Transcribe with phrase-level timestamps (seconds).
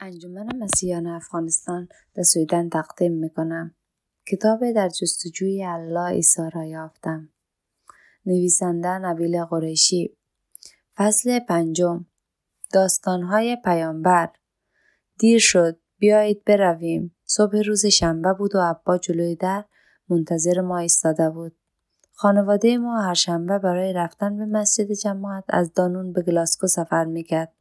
[0.00, 3.74] انجمن مسیحیان افغانستان به سویدن تقدیم می‌کنم.
[4.26, 7.28] کتاب در جستجوی الله عیسی را یافتم.
[8.26, 10.16] نویسنده نبیل قریشی.
[10.96, 12.06] فصل پنجم.
[12.72, 14.30] داستانهای پیامبر.
[15.18, 15.78] دیر شد.
[15.98, 17.16] بیایید برویم.
[17.24, 19.64] صبح روز شنبه بود و ابا جلوی در
[20.08, 21.56] منتظر ما ایستاده بود.
[22.12, 27.52] خانواده ما هر شنبه برای رفتن به مسجد جماعت از دانون به گلاسکو سفر می‌کرد.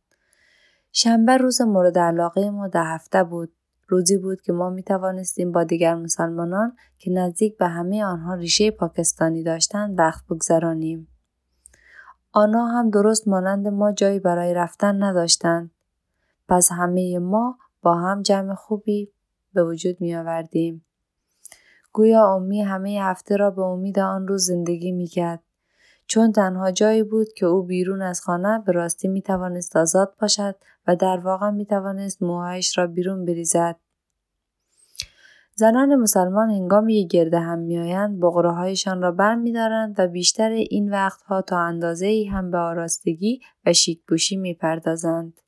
[0.91, 3.53] شنبه روز مورد علاقه ما ده هفته بود.
[3.87, 8.71] روزی بود که ما می توانستیم با دیگر مسلمانان که نزدیک به همه آنها ریشه
[8.71, 11.07] پاکستانی داشتند وقت بگذرانیم.
[12.31, 15.71] آنها هم درست مانند ما جایی برای رفتن نداشتند.
[16.49, 19.11] پس همه ما با هم جمع خوبی
[19.53, 20.85] به وجود می آوردیم.
[21.93, 25.43] گویا امی همه هفته را به امید آن روز زندگی می کرد.
[26.07, 30.55] چون تنها جایی بود که او بیرون از خانه به راستی می توانست آزاد باشد
[30.87, 33.75] و در واقع می توانست موهایش را بیرون بریزد.
[35.55, 40.49] زنان مسلمان هنگامی که گرده هم میآیند بغره هایشان را بر می دارند و بیشتر
[40.49, 45.41] این وقتها تا اندازه ای هم به آراستگی و شیک پوشی می پردازند.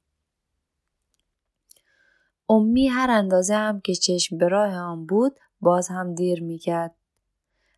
[2.50, 6.96] امی هر اندازه هم که چشم به راه آن بود باز هم دیر می کرد.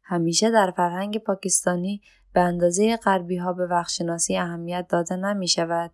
[0.04, 2.02] همیشه در فرهنگ پاکستانی
[2.34, 5.92] به اندازه غربی ها به وقتشناسی اهمیت داده نمی شود.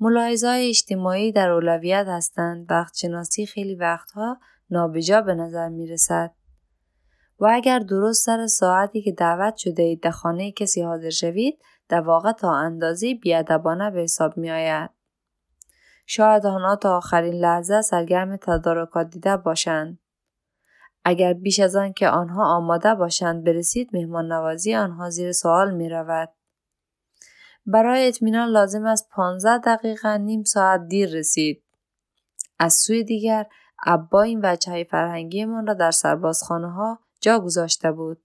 [0.00, 2.66] ملاحظه اجتماعی در اولویت هستند.
[2.70, 4.38] وقتشناسی خیلی وقتها
[4.70, 6.34] نابجا به نظر می رسد.
[7.40, 12.00] و اگر درست سر ساعتی که دعوت شده اید در خانه کسی حاضر شوید در
[12.00, 14.90] واقع تا اندازه بیادبانه به حساب می آید.
[16.06, 19.98] شاید آنها تا آخرین لحظه سرگرم تدارکات دیده باشند.
[21.04, 25.88] اگر بیش از آن که آنها آماده باشند برسید مهمان نوازی آنها زیر سوال می
[25.88, 26.28] رود.
[27.66, 31.62] برای اطمینان لازم است 15 دقیقه نیم ساعت دیر رسید.
[32.58, 33.46] از سوی دیگر
[33.86, 38.22] ابا این وجه فرهنگی من را در سربازخانه ها جا گذاشته بود.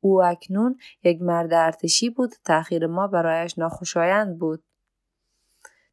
[0.00, 4.64] او اکنون یک مرد ارتشی بود تأخیر ما برایش ناخوشایند بود.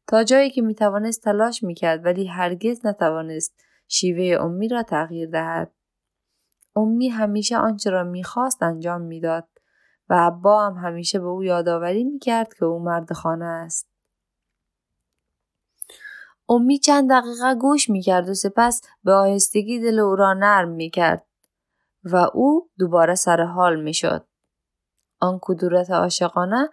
[0.06, 3.54] تا جایی که می توانست تلاش می کرد ولی هرگز نتوانست
[3.88, 5.72] شیوه امی را تغییر دهد.
[6.76, 9.48] امی همیشه آنچه را می‌خواست انجام می‌داد
[10.08, 13.86] و ابا هم همیشه به او یادآوری می‌کرد که او مرد خانه است.
[16.48, 21.26] امی چند دقیقه گوش می‌کرد و سپس به آهستگی دل او را نرم می‌کرد
[22.04, 24.24] و او دوباره سر حال می‌شد.
[25.20, 26.68] آن کدورت عاشقانه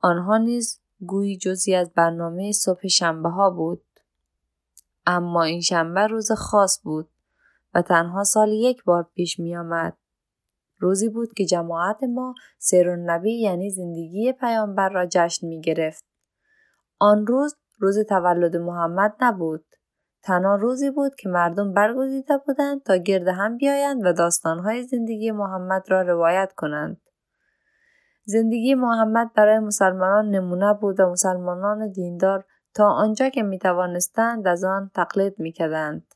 [0.00, 3.82] آنها نیز گویی جزی از برنامه صبح شنبه ها بود.
[5.06, 7.08] اما این شنبه روز خاص بود.
[7.74, 9.96] و تنها سال یک بار پیش می آمد.
[10.78, 16.04] روزی بود که جماعت ما سیر نبی یعنی زندگی پیامبر را جشن می گرفت.
[16.98, 19.64] آن روز روز تولد محمد نبود.
[20.22, 25.90] تنها روزی بود که مردم برگزیده بودند تا گرد هم بیایند و داستانهای زندگی محمد
[25.90, 27.00] را روایت کنند.
[28.24, 34.64] زندگی محمد برای مسلمانان نمونه بود و مسلمانان دیندار تا آنجا که می توانستند از
[34.64, 36.14] آن تقلید می کدند.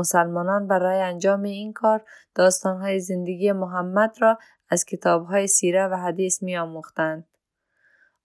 [0.00, 4.38] مسلمانان برای انجام این کار داستانهای زندگی محمد را
[4.68, 7.28] از کتابهای سیره و حدیث می آموختند.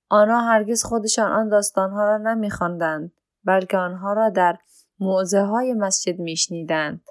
[0.09, 3.11] آنها هرگز خودشان آن داستانها را نمی خواندند
[3.43, 4.57] بلکه آنها را در
[4.99, 7.01] موزه های مسجد می شنیدند.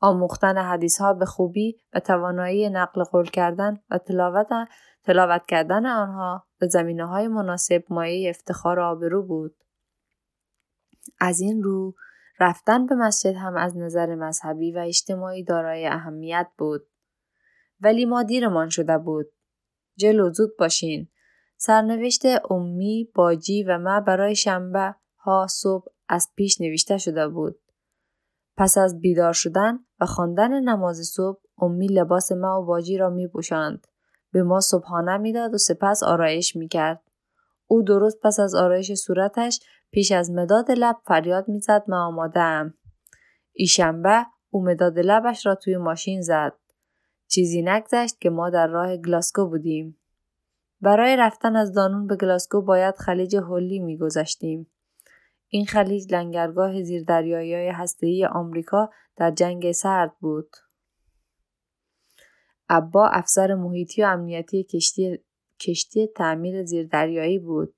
[0.00, 4.48] آموختن حدیث ها به خوبی و توانایی نقل قول کردن و تلاوت,
[5.04, 9.56] تلاوت کردن آنها به زمینه های مناسب مایه افتخار آبرو بود.
[11.20, 11.94] از این رو
[12.40, 16.86] رفتن به مسجد هم از نظر مذهبی و اجتماعی دارای اهمیت بود.
[17.80, 19.26] ولی ما دیرمان شده بود.
[19.96, 21.08] جلو زود باشین.
[21.56, 27.58] سرنوشت امی، باجی و ما برای شنبه ها صبح از پیش نوشته شده بود.
[28.56, 33.28] پس از بیدار شدن و خواندن نماز صبح امی لباس ما و باجی را می
[33.28, 33.86] پوشاند.
[34.32, 37.02] به ما صبحانه می‌داد و سپس آرایش می کرد.
[37.66, 42.74] او درست پس از آرایش صورتش پیش از مداد لب فریاد می‌زد من آمادهام
[43.52, 46.52] ایشنبه او مداد لبش را توی ماشین زد
[47.28, 49.96] چیزی نگذشت که ما در راه گلاسکو بودیم
[50.80, 54.70] برای رفتن از دانون به گلاسکو باید خلیج هولی میگذشتیم
[55.48, 60.50] این خلیج لنگرگاه زیردریایی های هسته‌ای آمریکا در جنگ سرد بود.
[62.68, 65.18] ابا افسر محیطی و امنیتی کشتی,
[65.60, 67.74] کشتی تعمیر زیردریایی بود.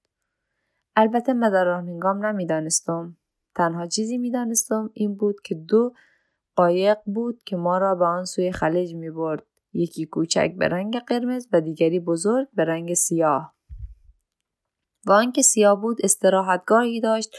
[0.96, 3.16] البته هنگام نمی‌دانستم
[3.54, 5.92] تنها چیزی می‌دانستم این بود که دو
[6.56, 9.46] قایق بود که ما را به آن سوی خلیج می برد.
[9.72, 13.54] یکی کوچک به رنگ قرمز و دیگری بزرگ به رنگ سیاه.
[15.06, 17.36] و آنکه سیاه بود استراحتگاهی داشت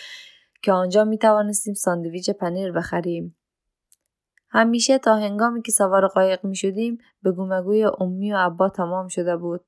[0.63, 3.37] که آنجا می توانستیم ساندویچ پنیر بخریم.
[4.49, 9.37] همیشه تا هنگامی که سوار قایق می شدیم به گومگوی امی و عبا تمام شده
[9.37, 9.65] بود.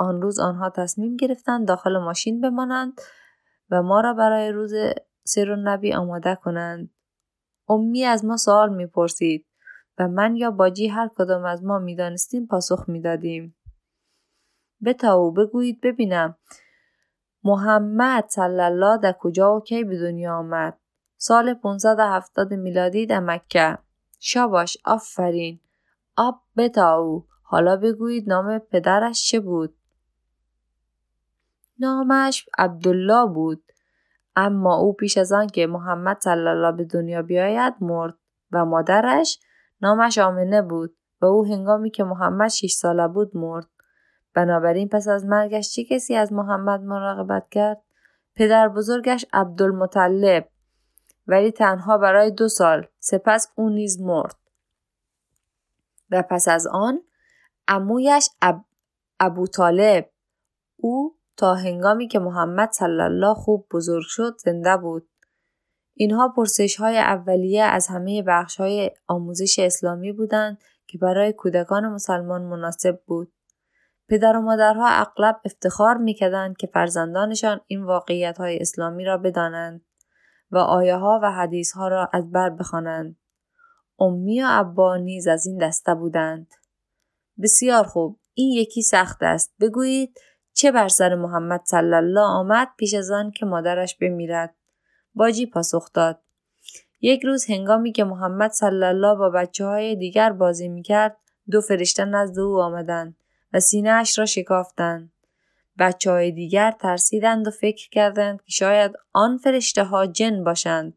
[0.00, 3.00] آن روز آنها تصمیم گرفتند داخل ماشین بمانند
[3.70, 4.72] و ما را برای روز
[5.36, 6.90] و نبی آماده کنند.
[7.68, 9.46] امی از ما سوال می پرسید
[9.98, 13.56] و من یا باجی هر کدام از ما می دانستیم پاسخ می دادیم.
[14.84, 16.36] بتاو بگویید ببینم.
[17.44, 20.78] محمد صلی الله در کجا و کی به دنیا آمد؟
[21.16, 23.78] سال 570 میلادی در مکه.
[24.18, 25.60] شاباش آفرین.
[26.16, 29.79] آب بتاو حالا بگویید نام پدرش چه بود؟
[31.80, 33.62] نامش عبدالله بود.
[34.36, 38.14] اما او پیش از آن که محمد صلی الله به دنیا بیاید مرد
[38.52, 39.40] و مادرش
[39.82, 43.66] نامش آمنه بود و او هنگامی که محمد 6 ساله بود مرد.
[44.34, 47.82] بنابراین پس از مرگش چه کسی از محمد مراقبت کرد؟
[48.34, 50.48] پدر بزرگش عبدالمطلب.
[51.26, 52.86] ولی تنها برای دو سال.
[52.98, 54.36] سپس او نیز مرد.
[56.10, 57.00] و پس از آن
[57.68, 58.64] امویش اب...
[59.20, 60.10] ابو طالب
[60.76, 65.08] او تا هنگامی که محمد صلی الله خوب بزرگ شد زنده بود
[65.94, 72.42] اینها پرسش های اولیه از همه بخش های آموزش اسلامی بودند که برای کودکان مسلمان
[72.42, 73.32] مناسب بود
[74.08, 79.84] پدر و مادرها اغلب افتخار می‌کردند که فرزندانشان این واقعیت های اسلامی را بدانند
[80.50, 83.16] و آیه ها و حدیث ها را از بر بخوانند.
[83.98, 86.54] امی و ابا نیز از این دسته بودند.
[87.42, 90.18] بسیار خوب این یکی سخت است بگویید
[90.52, 94.54] چه بر سر محمد صلی الله آمد پیش از آن که مادرش بمیرد
[95.14, 96.20] باجی پاسخ داد
[97.00, 101.16] یک روز هنگامی که محمد صلی الله با بچه های دیگر بازی می‌کرد
[101.50, 103.16] دو فرشته نزد او آمدند
[103.52, 105.12] و سینه اش را شکافتند.
[105.78, 110.94] بچه های دیگر ترسیدند و فکر کردند که شاید آن فرشته ها جن باشند.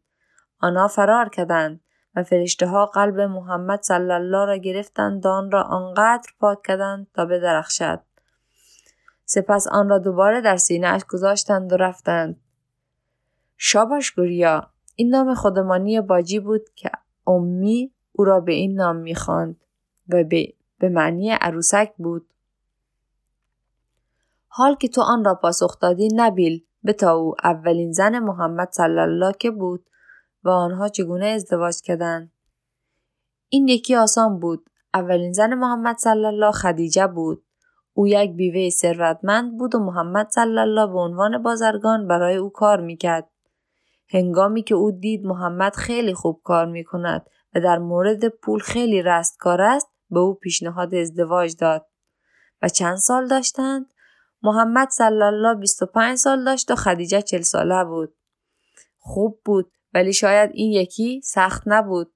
[0.60, 1.80] آنها فرار کردند
[2.16, 7.08] و فرشته ها قلب محمد صلی الله را گرفتند و آن را آنقدر پاک کردند
[7.14, 8.00] تا بدرخشد.
[9.26, 12.42] سپس آن را دوباره در سینه اش گذاشتند و رفتند.
[13.58, 16.92] شاباش گوریا این نام خودمانی باجی بود که
[17.28, 19.64] امی او را به این نام می‌خواند
[20.10, 22.34] و به, به معنی عروسک بود.
[24.48, 29.00] حال که تو آن را پاسخ دادی نبیل به تا او اولین زن محمد صلی
[29.00, 29.86] الله که بود
[30.44, 32.32] و آنها چگونه ازدواج کردند
[33.50, 37.44] این یکی آسان بود اولین زن محمد صلی الله خدیجه بود
[37.94, 42.82] او یک بیوه ثروتمند بود و محمد صلی الله به عنوان بازرگان برای او کار
[42.82, 43.30] می‌کرد
[44.10, 49.02] هنگامی که او دید محمد خیلی خوب کار می کند و در مورد پول خیلی
[49.02, 51.86] رستگار است به او پیشنهاد ازدواج داد
[52.62, 53.94] و چند سال داشتند
[54.44, 58.16] محمد صلی الله 25 سال داشت و خدیجه 40 ساله بود.
[58.98, 62.14] خوب بود ولی شاید این یکی سخت نبود.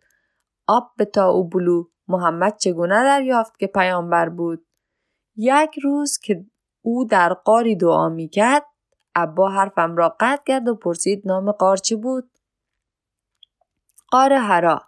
[0.68, 4.66] آب به تا او بلو محمد چگونه دریافت که پیامبر بود؟
[5.38, 6.46] یک روز که
[6.82, 8.66] او در قاری دعا می کرد
[9.16, 12.30] ابا حرفم را قطع کرد و پرسید نام قار چی بود؟
[14.12, 14.82] قار هرا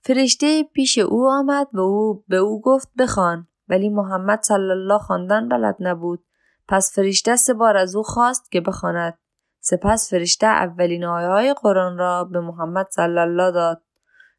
[0.00, 5.48] فرشته پیش او آمد و او به او گفت بخوان ولی محمد صلی الله خواندن
[5.48, 6.24] بلد نبود.
[6.68, 9.18] پس فرشته سه بار از او خواست که بخواند.
[9.60, 13.82] سپس فرشته اولین آیه های قرآن را به محمد صلی الله داد.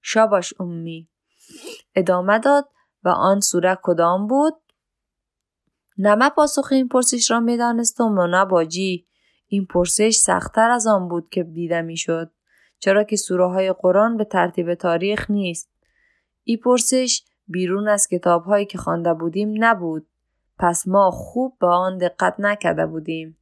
[0.02, 1.08] شاباش امی.
[1.96, 2.70] ادامه داد
[3.04, 4.54] و آن سوره کدام بود؟
[5.98, 9.08] نمه پاسخ این پرسش را می‌دانستم و نه باجی
[9.48, 12.32] این پرسش سختتر از آن بود که دیده می‌شد
[12.80, 15.70] چرا که سوره های قرآن به ترتیب تاریخ نیست
[16.44, 20.08] این پرسش بیرون از کتاب هایی که خوانده بودیم نبود
[20.60, 23.38] پس ما خوب به آن دقت نکرده بودیم.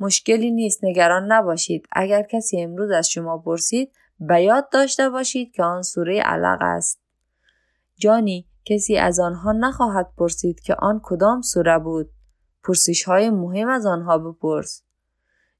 [0.00, 5.62] مشکلی نیست نگران نباشید اگر کسی امروز از شما پرسید به یاد داشته باشید که
[5.62, 7.00] آن سوره علق است.
[7.98, 12.10] جانی کسی از آنها نخواهد پرسید که آن کدام سوره بود.
[12.64, 14.82] پرسش های مهم از آنها بپرس.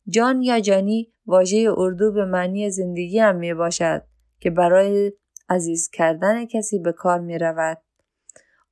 [0.09, 4.02] جان یا جانی واژه اردو به معنی زندگی هم می باشد
[4.40, 5.12] که برای
[5.49, 7.78] عزیز کردن کسی به کار می رود.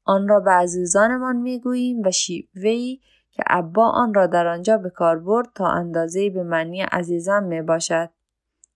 [0.04, 5.18] آن را به عزیزانمان می‌گوییم و شیوهی که ابا آن را در آنجا به کار
[5.18, 8.10] برد تا اندازه به معنی عزیزم می باشد.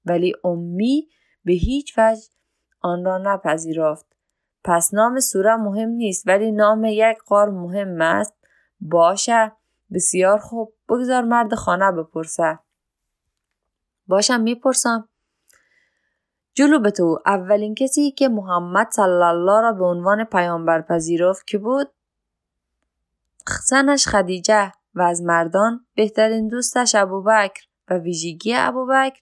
[0.05, 1.09] ولی امی
[1.45, 2.23] به هیچ وجه
[2.81, 4.12] آن را نپذیرفت.
[4.65, 8.35] پس نام سوره مهم نیست ولی نام یک قار مهم است.
[8.81, 9.53] باشه.
[9.93, 10.75] بسیار خوب.
[10.89, 12.59] بگذار مرد خانه بپرسه.
[14.07, 15.09] باشم می‌پرسم.
[16.55, 17.23] جلو به تو.
[17.27, 21.89] اولین کسی که محمد صلی الله را به عنوان پیامبر پذیرفت که بود؟
[23.67, 29.21] زنش خدیجه و از مردان بهترین دوستش ابوبکر و ویژگی ابوبکر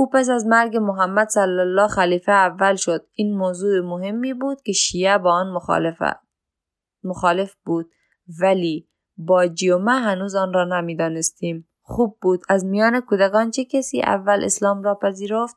[0.00, 3.06] او پس از مرگ محمد صلی الله خلیفه اول شد.
[3.12, 5.52] این موضوع مهمی بود که شیعه با آن
[7.04, 7.90] مخالف بود.
[8.40, 11.68] ولی با جیومه هنوز آن را نمی‌دانستیم.
[11.82, 12.42] خوب بود.
[12.48, 15.56] از میان کودکان چه کسی اول اسلام را پذیرفت؟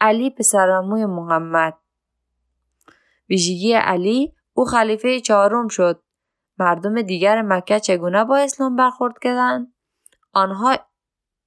[0.00, 1.74] علی پسرعموی محمد.
[3.28, 6.02] ویژگی علی او خلیفه چهارم شد.
[6.58, 9.72] مردم دیگر مکه چگونه با اسلام برخورد کردند؟
[10.32, 10.76] آنها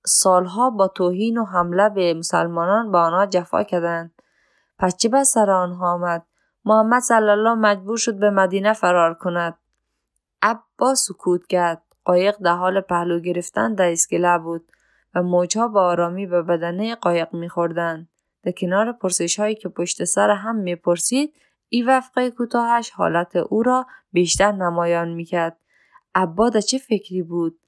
[0.05, 4.11] سالها با توهین و حمله به مسلمانان با آنها جفا کردند.
[4.79, 6.25] پس چه بس سر آنها آمد؟
[6.65, 9.57] محمد صلی الله مجبور شد به مدینه فرار کند.
[10.41, 11.81] ابا سکوت کرد.
[12.05, 14.71] قایق در حال پهلو گرفتن در اسکله بود
[15.15, 18.09] و موجها با آرامی به بدنه قایق میخوردند.
[18.43, 21.33] در کنار پرسش هایی که پشت سر هم می‌پرسید
[21.69, 25.57] ای وفقه کوتاهش حالت او را بیشتر نمایان می‌کرد.
[26.15, 27.59] عبا چه فکری بود؟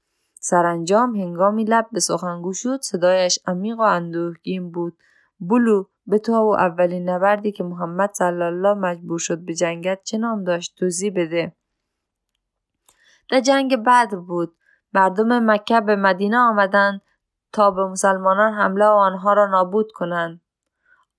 [0.43, 4.97] سرانجام هنگامی لب به سخنگو شد صدایش عمیق و اندوهگین بود.
[5.39, 10.17] بلو به تو و اولین نبردی که محمد صلی الله مجبور شد به جنگت چه
[10.17, 11.55] نام داشت؟ توضیح بده.
[13.29, 14.55] در جنگ بدر بود.
[14.93, 17.01] مردم مکه به مدینه آمدند
[17.53, 20.41] تا به مسلمانان حمله و آنها را نابود کنند.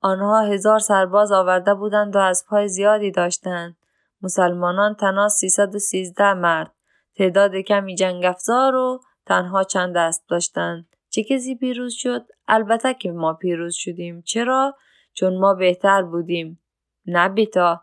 [0.00, 3.76] آنها هزار سرباز آورده بودند و از پای زیادی داشتند.
[4.22, 6.72] مسلمانان تنها 313 مرد.
[7.16, 13.12] تعداد کمی جنگ افزار و تنها چند دست داشتند چه کسی پیروز شد؟ البته که
[13.12, 14.22] ما پیروز شدیم.
[14.22, 14.76] چرا؟
[15.12, 16.60] چون ما بهتر بودیم.
[17.06, 17.82] نه بیتا.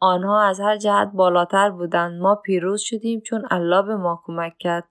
[0.00, 2.22] آنها از هر جهت بالاتر بودند.
[2.22, 4.88] ما پیروز شدیم چون الله به ما کمک کرد.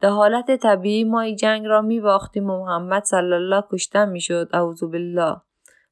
[0.00, 4.20] در حالت طبیعی ما این جنگ را می باختیم و محمد صلی الله کشته می
[4.20, 5.36] شد اعوذ بالله.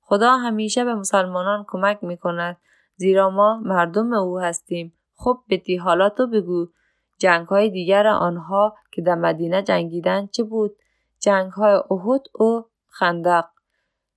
[0.01, 2.57] خدا همیشه به مسلمانان کمک می کند
[2.97, 4.93] زیرا ما مردم او هستیم.
[5.15, 6.67] خب بدی حالا تو بگو.
[7.19, 10.77] جنگ های دیگر آنها که در مدینه جنگیدن چه بود؟
[11.21, 13.45] جنگ های احد و خندق.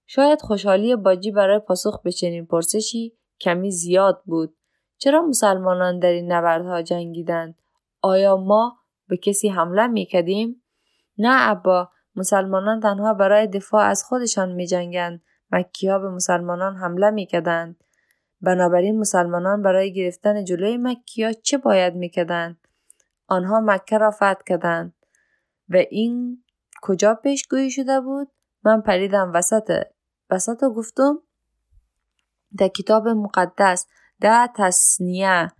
[0.08, 4.56] شاید خوشحالی باجی برای پاسخ به چنین پرسشی کمی زیاد بود.
[4.98, 7.56] چرا مسلمانان در این نبردها جنگیدند؟
[8.02, 8.78] آیا ما
[9.08, 10.64] به کسی حمله می کدیم؟
[11.18, 15.22] نه ابا مسلمانان تنها برای دفاع از خودشان می جنگند.
[15.52, 17.84] مکی ها به مسلمانان حمله می کدند.
[18.42, 22.58] بنابراین مسلمانان برای گرفتن جلوی مکی ها چه باید می کدند؟
[23.32, 24.94] آنها مکه را فتح کردند.
[25.70, 26.44] و این
[26.82, 28.28] کجا پیشگویی شده بود؟
[28.64, 29.84] من پریدم وسط
[30.30, 31.20] وسط گفتم
[32.58, 33.88] در کتاب مقدس
[34.22, 35.52] در تصنیه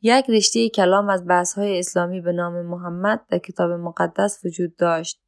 [0.00, 5.22] یک رشته کلام از بحث های اسلامی به نام محمد در کتاب مقدس وجود داشت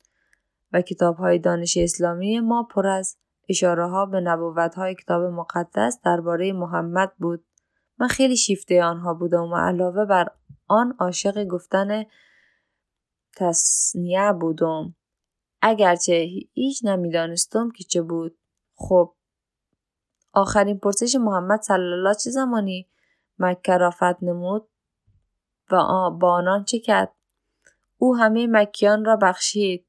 [0.72, 3.16] و کتاب های دانش اسلامی ما پر از
[3.48, 7.44] اشاره ها به نبوت های کتاب مقدس درباره محمد بود.
[7.98, 10.28] من خیلی شیفته آنها بودم و علاوه بر
[10.68, 12.04] آن عاشق گفتن
[13.36, 14.94] تصنیه بودم.
[15.62, 16.12] اگرچه
[16.52, 18.38] هیچ نمی‌دانستم که چه بود.
[18.74, 19.14] خب
[20.32, 22.88] آخرین پرسش محمد صلی الله چه زمانی
[23.38, 24.68] مکه را فتح نمود
[25.70, 25.76] و
[26.10, 27.14] با آنان چه کرد؟
[27.96, 29.86] او همه مکیان را بخشید.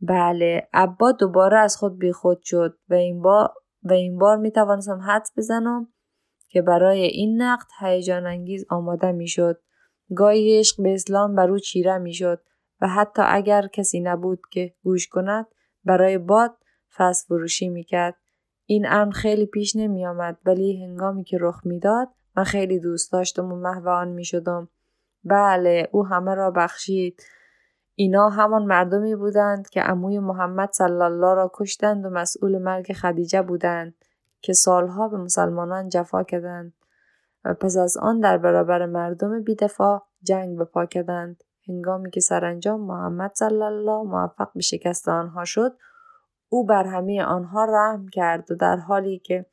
[0.00, 5.00] بله عبا دوباره از خود بیخود شد و این بار و این بار می توانستم
[5.00, 5.92] حدس بزنم
[6.48, 9.60] که برای این نقد هیجان انگیز آماده می‌شد.
[10.14, 12.40] گاهی عشق به اسلام بر او چیره می‌شد
[12.80, 15.46] و حتی اگر کسی نبود که گوش کند
[15.84, 16.56] برای باد
[16.96, 18.16] فس فروشی می‌کرد.
[18.66, 23.52] این امر خیلی پیش نمی آمد ولی هنگامی که رخ می‌داد من خیلی دوست داشتم
[23.52, 24.68] و محو آن می شدم.
[25.24, 27.22] بله او همه را بخشید.
[27.94, 33.42] اینا همان مردمی بودند که عموی محمد صلی الله را کشتند و مسئول مرگ خدیجه
[33.42, 33.97] بودند.
[34.40, 36.72] که سالها به مسلمانان جفا کردند
[37.44, 41.44] و پس از آن در برابر مردم بیدفاع جنگ به پا کردند.
[41.68, 45.76] هنگامی که سرانجام محمد صلی الله موفق به شکست آنها شد
[46.48, 49.46] او بر همه آنها رحم کرد و در حالی که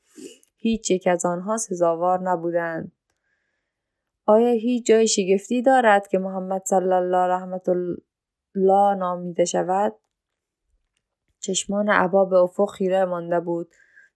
[0.56, 2.92] هیچ یک از آنها سزاوار نبودند.
[4.25, 7.70] آیا هیچ جای شگفتی دارد که محمد صلی الله رحمت
[8.56, 9.94] الله نامیده شود؟
[11.39, 13.72] چشمان عبا به افق خیره مانده بود.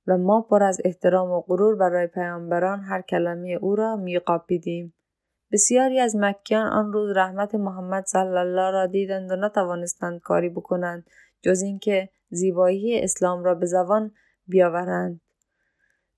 [0.09, 4.93] و ما پر از احترام و غرور برای پیامبران هر کلمه او را میقاپیدیم.
[5.51, 11.09] بسیاری از مکیان آن روز رحمت محمد صلی الله را دیدند و نتوانستند کاری بکنند
[11.41, 14.11] جز اینکه زیبایی اسلام را به زبان
[14.47, 15.21] بیاورند.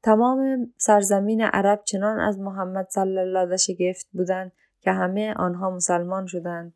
[0.04, 6.74] تمام سرزمین عرب چنان از محمد صلی الله شگفت بودند که همه آنها مسلمان شدند.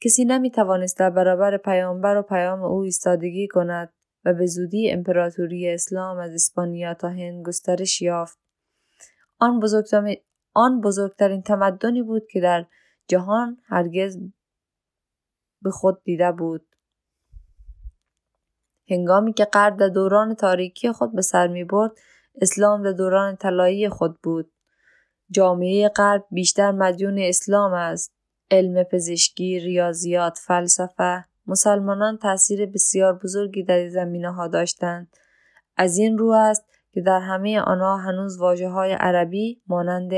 [0.00, 3.92] کسی نمی توانست در برابر پیامبر و پیام او ایستادگی کند.
[4.24, 8.38] و به زودی امپراتوری اسلام از اسپانیا تا هند گسترش یافت.
[9.38, 9.60] آن,
[10.54, 12.66] آن بزرگترین تمدنی بود که در
[13.08, 14.18] جهان هرگز
[15.62, 16.68] به خود دیده بود.
[18.90, 21.92] هنگامی که غرب در دوران تاریکی خود به سر می برد
[22.42, 24.52] اسلام در دوران طلایی خود بود
[25.30, 28.14] جامعه غرب بیشتر مدیون اسلام است
[28.50, 35.16] علم پزشکی ریاضیات فلسفه مسلمانان تاثیر بسیار بزرگی در این زمینه ها داشتند.
[35.76, 40.12] از این رو است که در همه آنها هنوز واجه های عربی مانند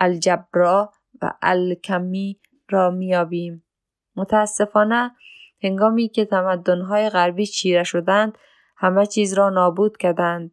[0.00, 0.92] الجبرا
[1.22, 3.64] و الکمی را میابیم
[4.16, 5.10] متاسفانه
[5.62, 8.38] هنگامی که تمدنهای غربی چیره شدند
[8.76, 10.50] همه چیز را نابود کردند.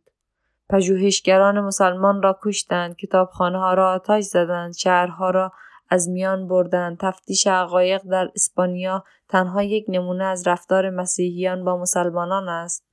[0.69, 5.51] پژوهشگران مسلمان را کشتند کتابخانه ها را آتش زدند شهرها را
[5.91, 12.49] از میان بردند تفتیش حقایق در اسپانیا تنها یک نمونه از رفتار مسیحیان با مسلمانان
[12.49, 12.85] است.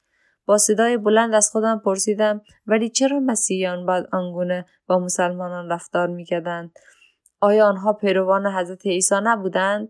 [0.47, 6.73] با صدای بلند از خودم پرسیدم ولی چرا مسیحیان باید آنگونه با مسلمانان رفتار می‌کردند؟
[7.41, 9.89] آیا آنها پیروان حضرت عیسی نبودند؟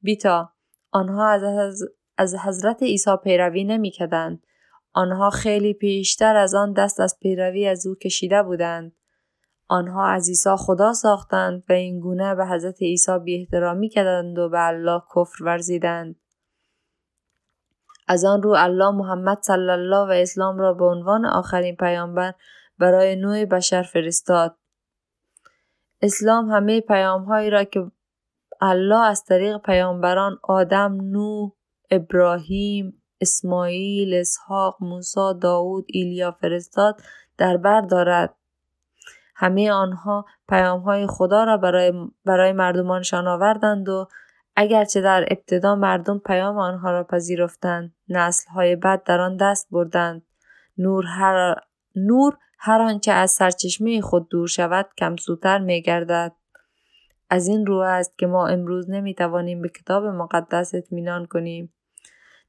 [0.00, 0.52] بیتا
[0.90, 1.82] آنها از,
[2.18, 4.46] از حضرت عیسی پیروی نمی‌کردند.
[4.92, 8.92] آنها خیلی پیشتر از آن دست از پیروی از او کشیده بودند.
[9.72, 14.48] آنها از عیسی خدا ساختند و این گونه به حضرت عیسی بی احترامی کردند و
[14.48, 16.16] به الله کفر ورزیدند.
[18.08, 22.34] از آن رو الله محمد صلی الله و اسلام را به عنوان آخرین پیامبر
[22.78, 24.56] برای نوع بشر فرستاد.
[26.02, 27.90] اسلام همه پیامهایی را که
[28.60, 31.52] الله از طریق پیامبران آدم نوح
[31.90, 37.00] ابراهیم اسماعیل اسحاق موسی داود ایلیا فرستاد
[37.38, 38.41] در بر دارد.
[39.42, 41.92] همه آنها پیامهای خدا را برای,
[42.24, 44.08] برای مردمانشان آوردند و
[44.56, 50.22] اگرچه در ابتدا مردم پیام آنها را پذیرفتند نسلهای بعد در آن دست بردند
[50.78, 51.54] نور هر,
[51.96, 56.32] نور هر آنچه از سرچشمه خود دور شود کمسوتر می گردد.
[57.30, 61.74] از این رو است که ما امروز نمی توانیم به کتاب مقدس اطمینان کنیم.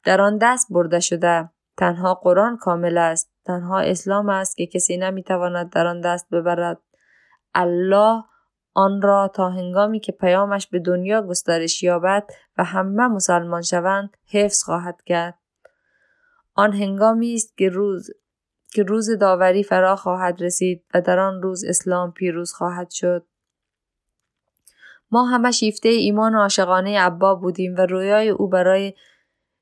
[0.03, 5.23] در آن دست برده شده تنها قرآن کامل است تنها اسلام است که کسی نمی
[5.23, 6.82] تواند در آن دست ببرد.
[7.56, 8.23] الله
[8.73, 14.63] آن را تا هنگامی که پیامش به دنیا گسترش یابد و همه مسلمان شوند حفظ
[14.63, 15.39] خواهد کرد.
[16.56, 18.10] آن هنگامی است که روز
[18.71, 23.25] که روز داوری فرا خواهد رسید و در آن روز اسلام پیروز خواهد شد.
[25.12, 28.93] ما همه شیفته ایمان عاشقانه عبا بودیم و رویای او برای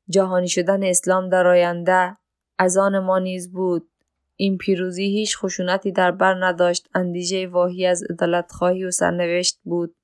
[0.10, 2.18] جهانی شدن اسلام در آینده
[2.62, 3.90] از آن ما نیز بود.
[4.36, 6.90] این پیروزی هیچ خشونتی در بر نداشت.
[6.96, 9.96] اندیشه واهی از عدالت خواهی و سرنوشت بود.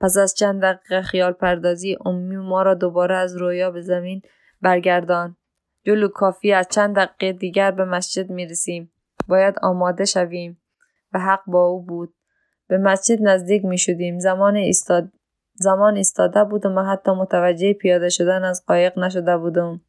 [0.00, 4.22] پس از چند دقیقه خیال پردازی امی ما را دوباره از رویا به زمین
[4.62, 5.36] برگردان.
[5.84, 8.92] جلو کافی از چند دقیقه دیگر به مسجد می رسیم.
[9.28, 10.60] باید آماده شویم.
[11.12, 12.14] و حق با او بود.
[12.68, 15.12] به مسجد نزدیک می شدیم زمان ایستاد
[15.54, 19.80] زمان ایستاده بود و حتی متوجه پیاده شدن از قایق نشده بودم.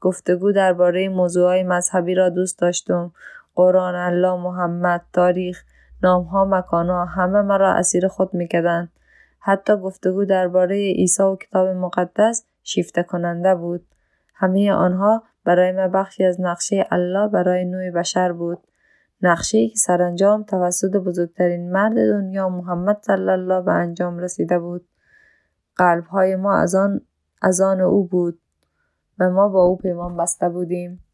[0.00, 3.12] گفتگو درباره موضوعهای مذهبی را دوست داشتم.
[3.54, 5.64] قرآن الله محمد تاریخ
[6.02, 8.92] نامها مکانها همه مرا اسیر خود می‌کردند.
[9.38, 13.86] حتی گفتگو درباره عیسی و کتاب مقدس شیفته کننده بود.
[14.34, 18.58] همه آنها برای من بخشی از نقشه الله برای نوع بشر بود.
[19.22, 24.88] نقشه که سرانجام توسط بزرگترین مرد دنیا محمد صلی الله به انجام رسیده بود.
[25.76, 27.00] قلبهای ما از آن
[27.42, 28.38] از آن او بود.
[29.20, 31.09] و ما با او پیمان بسته بودیم.